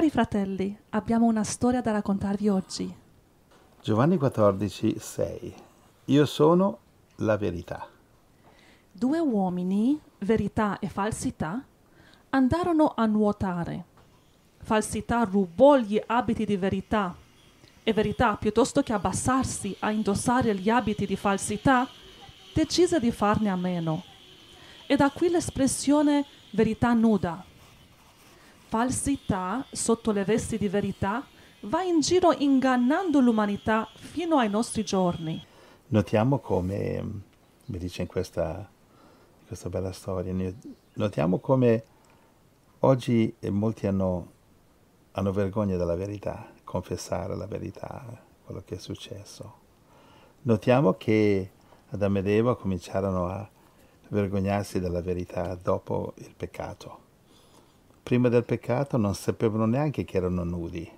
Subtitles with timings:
[0.00, 2.96] Cari fratelli, abbiamo una storia da raccontarvi oggi.
[3.82, 5.54] Giovanni 14, 6.
[6.06, 6.78] Io sono
[7.16, 7.86] la verità.
[8.90, 11.62] Due uomini, verità e falsità,
[12.30, 13.84] andarono a nuotare.
[14.62, 17.14] Falsità rubò gli abiti di verità
[17.82, 21.86] e verità, piuttosto che abbassarsi a indossare gli abiti di falsità,
[22.54, 24.02] decise di farne a meno.
[24.86, 27.44] E da qui l'espressione verità nuda.
[28.70, 31.26] Falsità, sotto le vesti di verità,
[31.62, 35.44] va in giro ingannando l'umanità fino ai nostri giorni.
[35.88, 37.04] Notiamo come,
[37.64, 38.58] mi dice in questa,
[39.40, 40.32] in questa bella storia,
[40.92, 41.82] notiamo come
[42.78, 44.30] oggi molti hanno,
[45.10, 48.04] hanno vergogna della verità, confessare la verità,
[48.44, 49.54] quello che è successo.
[50.42, 51.50] Notiamo che
[51.88, 53.50] Adamo ed Eva cominciarono a
[54.10, 57.08] vergognarsi della verità dopo il peccato.
[58.02, 60.90] Prima del peccato non sapevano neanche che erano nudi.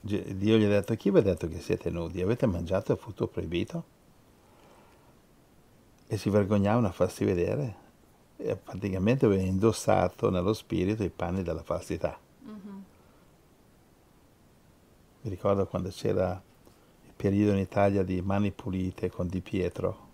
[0.00, 2.22] Dio gli ha detto, chi vi ha detto che siete nudi?
[2.22, 3.84] Avete mangiato il frutto proibito?
[6.06, 7.74] E si vergognavano a farsi vedere.
[8.36, 12.18] E praticamente avevano indossato nello spirito i panni della falsità.
[15.22, 16.40] Mi ricordo quando c'era
[17.04, 20.05] il periodo in Italia di Mani Pulite con Di Pietro,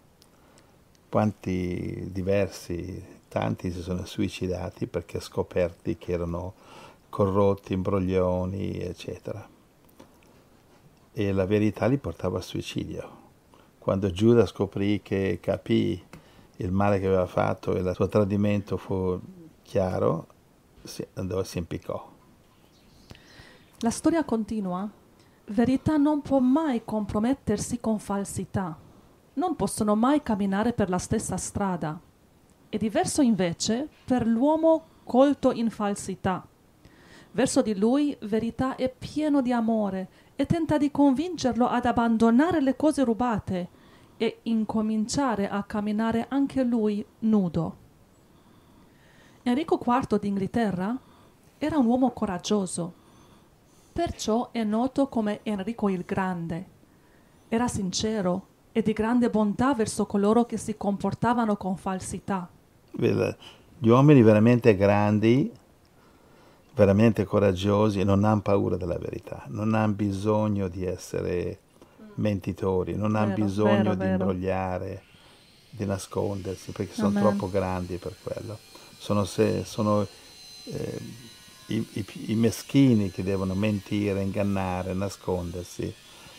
[1.12, 6.54] quanti diversi, tanti si sono suicidati perché scoperti che erano
[7.10, 9.46] corrotti, imbroglioni, eccetera.
[11.12, 13.20] E la verità li portava al suicidio.
[13.78, 16.02] Quando Giuda scoprì che capì
[16.56, 19.20] il male che aveva fatto e il suo tradimento fu
[19.62, 20.26] chiaro,
[20.82, 22.10] si, andò, si impiccò.
[23.80, 24.91] La storia continua
[25.44, 28.91] Verità non può mai compromettersi con falsità.
[29.34, 31.98] Non possono mai camminare per la stessa strada.
[32.69, 36.47] È diverso invece per l'uomo colto in falsità.
[37.33, 42.77] Verso di lui verità è pieno di amore e tenta di convincerlo ad abbandonare le
[42.77, 43.69] cose rubate
[44.16, 47.76] e incominciare a camminare anche lui nudo.
[49.43, 50.99] Enrico IV d'Inghilterra
[51.59, 53.00] era un uomo coraggioso
[53.93, 56.66] Perciò è noto come Enrico il Grande.
[57.49, 62.49] Era sincero e di grande bontà verso coloro che si comportavano con falsità.
[62.91, 65.53] Gli uomini veramente grandi,
[66.75, 71.59] veramente coraggiosi, non hanno paura della verità, non hanno bisogno di essere
[72.15, 74.11] mentitori, non hanno bisogno vero, di vero.
[74.12, 75.03] imbrogliare,
[75.71, 77.22] di nascondersi, perché sono Amen.
[77.22, 78.59] troppo grandi per quello.
[78.97, 80.06] Sono, se, sono
[80.65, 80.99] eh,
[81.66, 85.93] i, i, i meschini che devono mentire, ingannare, nascondersi.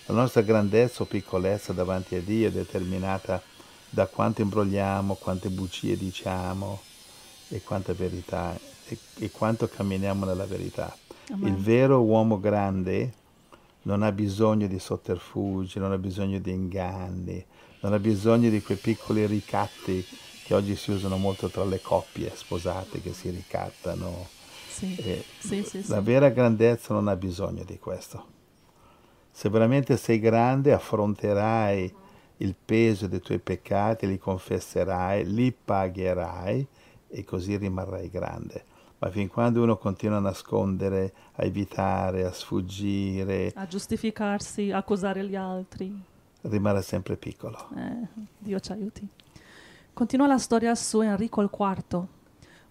[0.05, 3.41] La nostra grandezza o piccolezza davanti a Dio è determinata
[3.89, 6.81] da quanto imbrogliamo, quante bugie diciamo
[7.49, 10.95] e quanta verità e, e quanto camminiamo nella verità.
[11.31, 11.47] Amen.
[11.47, 13.13] Il vero uomo grande
[13.83, 17.43] non ha bisogno di sotterfugi, non ha bisogno di inganni,
[17.79, 20.05] non ha bisogno di quei piccoli ricatti
[20.43, 24.27] che oggi si usano molto tra le coppie sposate che si ricattano
[24.67, 25.23] sì.
[25.39, 28.41] Sì, sì, la vera grandezza non ha bisogno di questo.
[29.35, 31.91] Se veramente sei grande affronterai
[32.37, 36.65] il peso dei tuoi peccati, li confesserai, li pagherai
[37.07, 38.63] e così rimarrai grande.
[38.99, 45.25] Ma fin quando uno continua a nascondere, a evitare, a sfuggire, a giustificarsi, a accusare
[45.25, 45.91] gli altri,
[46.41, 47.69] rimarrà sempre piccolo.
[47.75, 49.07] Eh, Dio ci aiuti.
[49.93, 52.05] Continua la storia su Enrico IV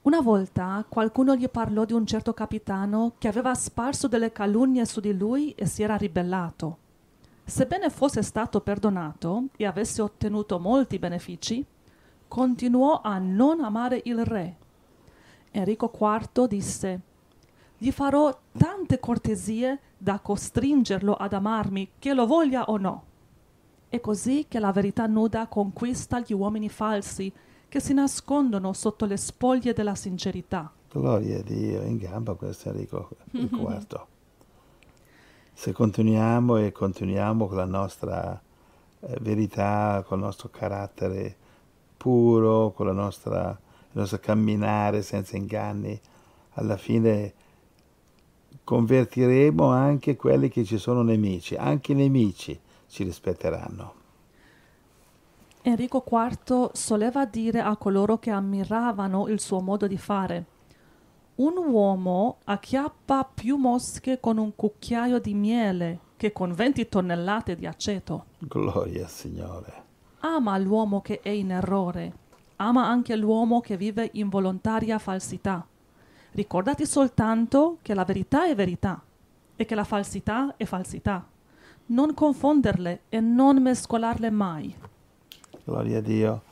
[0.02, 5.00] una volta qualcuno gli parlò di un certo capitano che aveva sparso delle calunnie su
[5.00, 6.78] di lui e si era ribellato.
[7.44, 11.64] Sebbene fosse stato perdonato e avesse ottenuto molti benefici,
[12.26, 14.56] continuò a non amare il re.
[15.52, 17.00] Enrico IV disse
[17.82, 23.04] gli farò tante cortesie da costringerlo ad amarmi, che lo voglia o no.
[23.88, 27.32] È così che la verità nuda conquista gli uomini falsi
[27.72, 30.70] che si nascondono sotto le spoglie della sincerità.
[30.90, 34.06] Gloria a Dio, in gamba questo Enrico il quarto.
[35.54, 38.38] Se continuiamo e continuiamo con la nostra
[39.00, 41.34] eh, verità, con il nostro carattere
[41.96, 45.98] puro, con la nostra, il nostro camminare senza inganni,
[46.56, 47.32] alla fine
[48.64, 54.01] convertiremo anche quelli che ci sono nemici, anche i nemici ci rispetteranno.
[55.62, 60.46] Enrico IV soleva dire a coloro che ammiravano il suo modo di fare
[61.34, 67.66] un uomo acchiappa più mosche con un cucchiaio di miele che con 20 tonnellate di
[67.66, 68.26] aceto.
[68.38, 69.84] Gloria Signore.
[70.20, 72.12] Ama l'uomo che è in errore,
[72.56, 75.66] ama anche l'uomo che vive in volontaria falsità,
[76.34, 79.02] Ricordati soltanto che la verità è verità
[79.54, 81.26] e che la falsità è falsità.
[81.86, 84.74] Non confonderle e non mescolarle mai.
[85.64, 86.42] Gloria a Dio.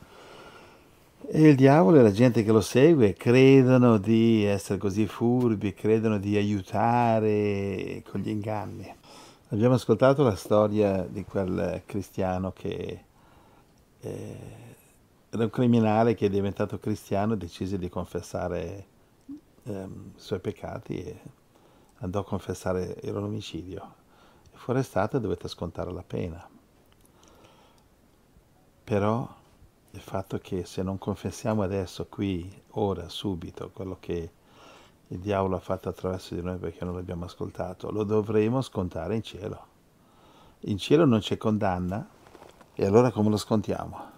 [1.33, 6.17] E il diavolo e la gente che lo segue credono di essere così furbi, credono
[6.17, 8.93] di aiutare con gli inganni.
[9.49, 13.03] Abbiamo ascoltato la storia di quel cristiano che
[13.99, 14.37] eh,
[15.29, 18.85] era un criminale che è diventato cristiano e decise di confessare
[19.63, 21.19] ehm, i suoi peccati e
[21.99, 23.93] andò a confessare era un omicidio.
[24.53, 26.59] E fu arrestato e dovette scontare la pena.
[28.83, 29.27] Però
[29.91, 34.31] il fatto che se non confessiamo adesso, qui, ora, subito, quello che
[35.07, 39.23] il diavolo ha fatto attraverso di noi perché non l'abbiamo ascoltato, lo dovremo scontare in
[39.23, 39.65] cielo.
[40.61, 42.07] In cielo non c'è condanna
[42.73, 44.09] e allora come lo scontiamo?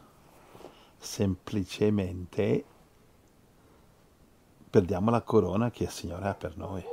[0.97, 2.65] Semplicemente
[4.69, 6.83] perdiamo la corona che il Signore ha per noi.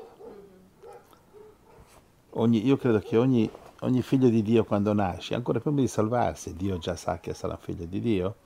[2.34, 6.54] Ogni, io credo che ogni, ogni figlio di Dio quando nasce, ancora prima di salvarsi,
[6.54, 8.36] Dio già sa che sarà figlio di Dio,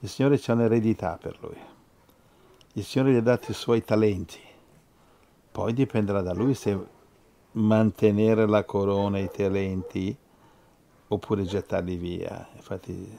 [0.00, 1.56] il Signore c'è un'eredità per lui.
[2.74, 4.40] Il Signore gli ha dato i suoi talenti.
[5.50, 6.76] Poi dipenderà da lui se
[7.52, 10.16] mantenere la corona e i talenti
[11.08, 12.48] oppure gettarli via.
[12.56, 13.16] Infatti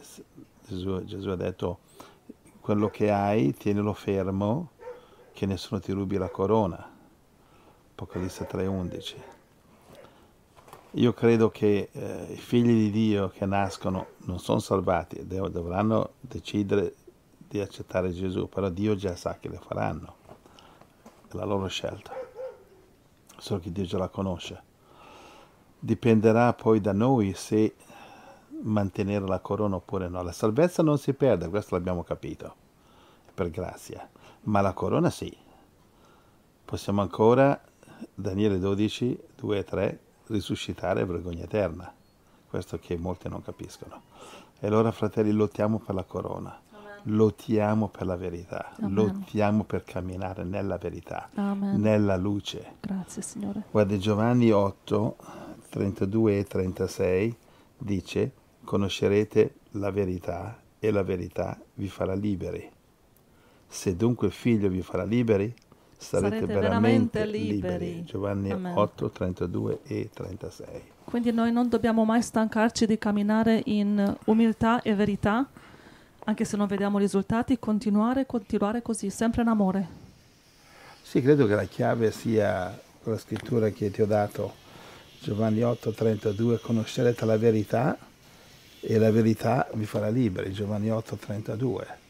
[0.68, 1.80] Gesù, Gesù ha detto
[2.60, 4.72] quello che hai tienilo fermo
[5.32, 6.94] che nessuno ti rubi la corona.
[7.92, 9.35] Apocalisse 3:11.
[10.98, 16.14] Io credo che eh, i figli di Dio che nascono non sono salvati, dev- dovranno
[16.22, 16.96] decidere
[17.38, 20.16] di accettare Gesù, però Dio già sa che le faranno,
[21.28, 22.14] è la loro scelta,
[23.38, 24.64] solo che Dio già la conosce.
[25.78, 27.76] Dipenderà poi da noi se
[28.62, 30.24] mantenere la corona oppure no.
[30.24, 32.56] La salvezza non si perde, questo l'abbiamo capito,
[33.34, 34.10] per grazia,
[34.44, 35.36] ma la corona sì.
[36.64, 37.62] Possiamo ancora,
[38.14, 41.94] Daniele 12, 2 e 3, risuscitare vergogna eterna.
[42.48, 44.02] Questo che molti non capiscono.
[44.60, 46.60] E allora, fratelli, lottiamo per la corona.
[46.72, 47.16] Amen.
[47.16, 48.94] Lottiamo per la verità, Amen.
[48.94, 51.80] lottiamo per camminare nella verità, Amen.
[51.80, 52.76] nella luce.
[52.80, 53.64] Grazie Signore.
[53.70, 55.16] Guarda Giovanni 8,
[55.70, 57.38] 32 e 36
[57.78, 58.32] dice,
[58.64, 62.72] conoscerete la verità e la verità vi farà liberi.
[63.68, 65.54] Se dunque il figlio vi farà liberi,
[65.98, 67.86] sarete, sarete veramente, veramente liberi.
[67.86, 68.04] liberi.
[68.06, 68.78] Giovanni Amen.
[68.78, 70.82] 8, 32 e 36.
[71.06, 75.48] Quindi noi non dobbiamo mai stancarci di camminare in umiltà e verità,
[76.26, 79.88] anche se non vediamo risultati, continuare, continuare così, sempre in amore.
[81.02, 84.54] Sì, credo che la chiave sia quella scrittura che ti ho dato,
[85.22, 87.98] Giovanni 8, 32, conoscerete la verità
[88.80, 92.04] e la verità vi farà liberi, Giovanni 8, 32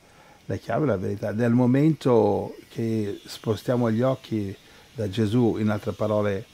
[0.45, 1.31] la chiave è la verità.
[1.31, 4.55] Nel momento che spostiamo gli occhi
[4.93, 6.45] da Gesù, in altre parole,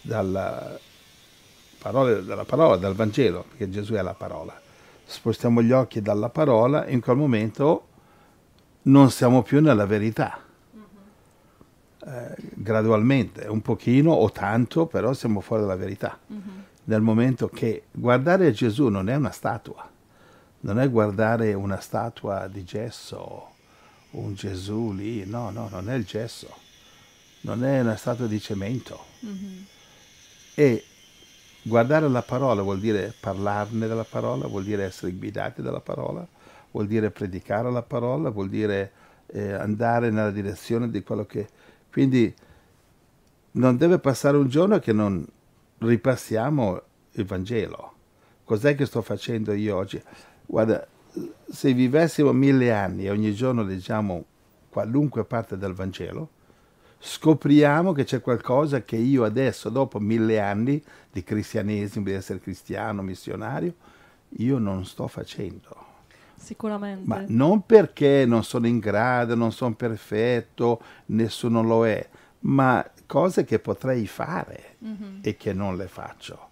[0.00, 0.78] dalla,
[1.78, 4.58] parole, dalla parola, dal Vangelo, perché Gesù è la parola,
[5.04, 7.86] spostiamo gli occhi dalla parola, in quel momento
[8.82, 10.40] non siamo più nella verità.
[12.08, 16.16] Eh, gradualmente, un pochino o tanto, però siamo fuori dalla verità.
[16.28, 16.40] Uh-huh.
[16.84, 19.90] Nel momento che guardare a Gesù non è una statua
[20.66, 23.50] non è guardare una statua di gesso,
[24.10, 26.52] un Gesù lì, no, no, non è il gesso,
[27.42, 28.98] non è una statua di cemento.
[29.24, 29.62] Mm-hmm.
[30.56, 30.84] E
[31.62, 36.26] guardare la parola vuol dire parlarne della parola, vuol dire essere guidati dalla parola,
[36.72, 38.90] vuol dire predicare la parola, vuol dire
[39.26, 41.48] eh, andare nella direzione di quello che...
[41.92, 42.34] Quindi
[43.52, 45.24] non deve passare un giorno che non
[45.78, 46.82] ripassiamo
[47.12, 47.92] il Vangelo.
[48.42, 50.02] Cos'è che sto facendo io oggi?
[50.46, 50.86] Guarda,
[51.48, 54.24] se vivessimo mille anni e ogni giorno leggiamo
[54.68, 56.30] qualunque parte del Vangelo,
[56.98, 63.02] scopriamo che c'è qualcosa che io adesso, dopo mille anni di cristianesimo, di essere cristiano,
[63.02, 63.74] missionario,
[64.38, 65.84] io non sto facendo.
[66.36, 67.06] Sicuramente.
[67.06, 72.06] Ma non perché non sono in grado, non sono perfetto, nessuno lo è,
[72.40, 75.18] ma cose che potrei fare mm-hmm.
[75.22, 76.50] e che non le faccio.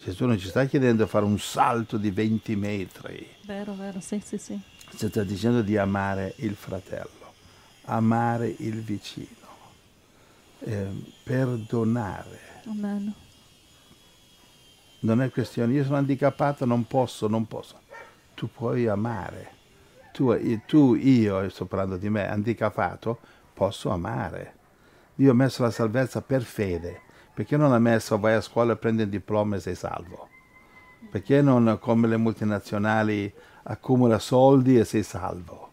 [0.00, 0.10] Mm-hmm.
[0.10, 3.26] Gesù non ci sta chiedendo di fare un salto di 20 metri.
[3.44, 4.58] Vero, vero, sì, sì, sì.
[4.96, 7.32] Ci sta dicendo di amare il fratello,
[7.84, 9.26] amare il vicino,
[10.60, 10.88] eh,
[11.22, 12.40] perdonare.
[12.66, 13.14] Amen.
[15.00, 17.78] Non è questione, io sono handicappato, non posso, non posso.
[18.34, 19.58] Tu puoi amare.
[20.12, 20.34] Tu,
[20.66, 23.18] tu io, sto parlando di me, handicappato,
[23.54, 24.54] posso amare.
[25.14, 27.08] Dio ha messo la salvezza per fede
[27.40, 30.28] perché non ha messo vai a scuola, prendi il diploma e sei salvo?
[31.10, 33.32] Perché non come le multinazionali
[33.62, 35.72] accumula soldi e sei salvo?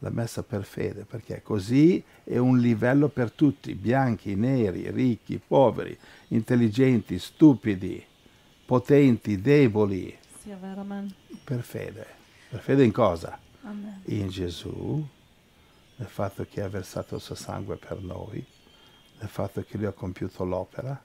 [0.00, 5.96] l'ha messa per fede, perché così è un livello per tutti, bianchi, neri, ricchi, poveri,
[6.28, 8.04] intelligenti, stupidi,
[8.64, 10.84] potenti, deboli, Sì, vero,
[11.44, 12.06] per fede.
[12.48, 13.38] Per fede in cosa?
[13.62, 14.00] Amen.
[14.06, 15.06] In Gesù,
[15.94, 18.44] nel fatto che ha versato il suo sangue per noi,
[19.18, 21.00] nel fatto che lui ha compiuto l'opera,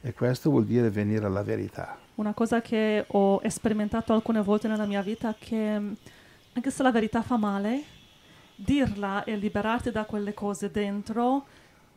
[0.00, 1.96] e questo vuol dire venire alla verità.
[2.16, 5.58] Una cosa che ho sperimentato alcune volte nella mia vita è che
[6.52, 7.82] anche se la verità fa male,
[8.54, 11.44] dirla e liberarti da quelle cose dentro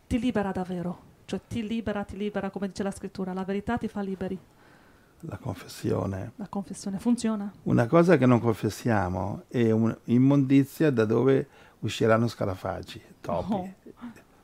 [0.07, 1.05] ti libera davvero.
[1.25, 4.39] Cioè ti libera, ti libera, come dice la scrittura, la verità ti fa liberi.
[5.21, 6.31] La confessione.
[6.37, 7.51] La confessione funziona.
[7.63, 11.47] Una cosa che non confessiamo è un'immondizia da dove
[11.79, 13.73] usciranno scarafaggi, topi, Oh.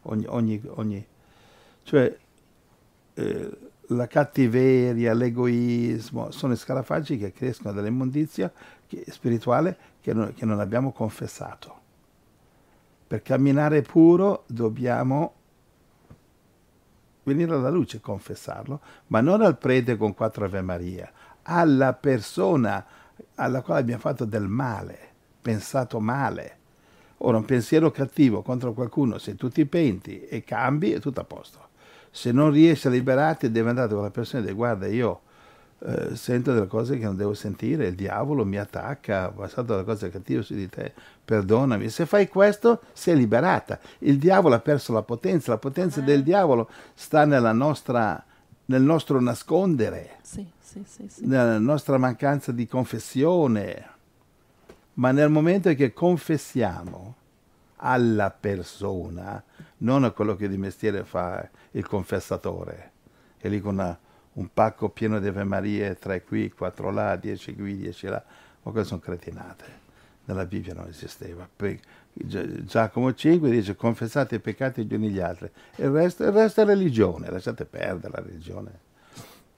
[0.04, 1.08] Ogni, ogni, ogni-
[1.84, 2.18] cioè
[3.16, 3.58] eh,
[3.88, 8.52] la cattiveria, l'egoismo, sono i scarafaggi che crescono dall'immondizia
[9.08, 11.82] spirituale che non, che non abbiamo confessato.
[13.08, 15.34] Per camminare puro dobbiamo
[17.24, 21.12] venire alla luce, confessarlo, ma non al prete con quattro Ave Maria,
[21.44, 22.86] alla persona
[23.36, 24.98] alla quale abbiamo fatto del male,
[25.42, 26.58] pensato male.
[27.18, 31.24] Ora, un pensiero cattivo contro qualcuno, se tu ti penti e cambi, è tutto a
[31.24, 31.60] posto.
[32.12, 35.22] Se non riesci a liberarti, devi andare da quella persona e dire, guarda, io
[35.86, 39.84] eh, sento delle cose che non devo sentire, il diavolo mi attacca, ho passato delle
[39.84, 40.94] cose cattive su di te,
[41.26, 41.90] perdonami.
[41.90, 43.80] Se fai questo, sei liberata.
[44.00, 48.24] Il diavolo ha perso la potenza, la potenza del diavolo sta nella nostra,
[48.66, 51.26] nel nostro nascondere sì, sì, sì.
[51.26, 53.86] nella nostra mancanza di confessione,
[54.96, 57.16] ma nel momento che confessiamo
[57.78, 59.42] alla persona,
[59.80, 62.92] non a quello che di mestiere fa il confessatore,
[63.38, 63.98] è lì con una-
[64.34, 68.24] un pacco pieno di Ave Marie, tre qui, quattro là, dieci qui, dieci là,
[68.64, 69.82] ma quelle sono cretinate.
[70.26, 71.48] Nella Bibbia non esisteva.
[71.54, 71.80] Poi
[72.14, 75.50] Gi- Giacomo 5 dice confessate i peccati gli uni gli altri.
[75.78, 78.72] Il resto, il resto è religione, lasciate perdere la religione.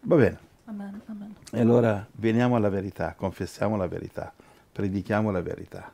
[0.01, 0.37] Va bene.
[0.65, 1.35] Amen, amen.
[1.51, 4.33] E allora veniamo alla verità, confessiamo la verità,
[4.75, 5.89] predichiamo la verità.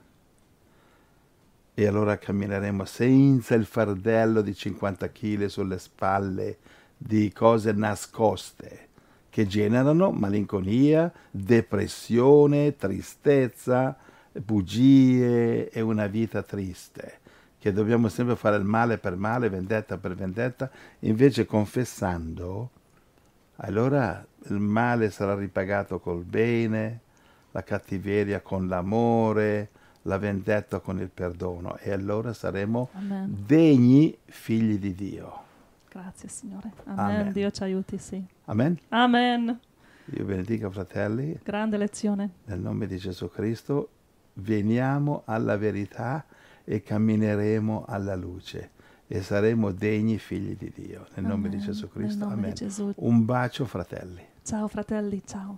[1.75, 6.57] E allora cammineremo senza il fardello di 50 kg sulle spalle
[6.97, 8.87] di cose nascoste
[9.29, 13.95] che generano malinconia, depressione, tristezza,
[14.31, 17.19] bugie e una vita triste.
[17.59, 20.71] Che dobbiamo sempre fare il male per male, vendetta per vendetta,
[21.01, 22.71] invece confessando
[23.63, 27.01] allora il male sarà ripagato col bene,
[27.51, 29.69] la cattiveria con l'amore,
[30.03, 33.43] la vendetta con il perdono e allora saremo Amen.
[33.45, 35.39] degni figli di Dio.
[35.89, 36.71] Grazie Signore.
[36.85, 36.99] Amen.
[36.99, 37.31] Amen.
[37.33, 38.23] Dio ci aiuti, sì.
[38.45, 38.77] Amen.
[38.89, 39.59] Amen.
[40.05, 42.29] Io benedica fratelli, Grande lezione.
[42.45, 43.89] nel nome di Gesù Cristo,
[44.35, 46.25] veniamo alla verità
[46.63, 48.71] e cammineremo alla luce
[49.07, 51.05] e saremo degni figli di Dio.
[51.15, 51.67] Nel nome di Amen.
[51.67, 52.25] Gesù Cristo.
[52.25, 52.53] Amen.
[52.53, 52.93] Gesù.
[52.95, 54.25] Un bacio fratelli.
[54.43, 55.57] Ciao fratelli, ciao.